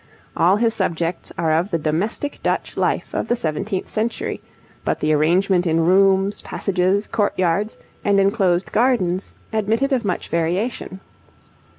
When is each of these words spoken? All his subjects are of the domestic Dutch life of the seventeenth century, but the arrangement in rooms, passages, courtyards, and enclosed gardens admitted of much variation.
All 0.35 0.55
his 0.55 0.73
subjects 0.73 1.31
are 1.37 1.53
of 1.55 1.69
the 1.69 1.77
domestic 1.77 2.39
Dutch 2.41 2.75
life 2.75 3.13
of 3.13 3.27
the 3.27 3.35
seventeenth 3.35 3.87
century, 3.87 4.41
but 4.83 4.99
the 4.99 5.13
arrangement 5.13 5.67
in 5.67 5.81
rooms, 5.85 6.41
passages, 6.41 7.05
courtyards, 7.05 7.77
and 8.03 8.19
enclosed 8.19 8.71
gardens 8.71 9.31
admitted 9.53 9.93
of 9.93 10.03
much 10.03 10.29
variation. 10.29 11.01